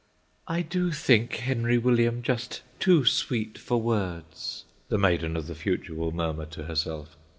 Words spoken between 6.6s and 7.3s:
herself.